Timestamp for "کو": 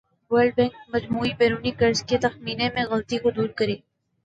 3.23-3.29